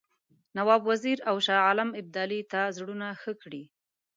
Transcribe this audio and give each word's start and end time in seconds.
نواب 0.57 0.81
وزیر 0.89 1.17
او 1.29 1.35
شاه 1.45 1.61
عالم 1.67 1.89
ابدالي 2.01 2.41
ته 2.51 2.59
زړونه 2.77 3.07
ښه 3.21 3.33
کړي. 3.41 3.63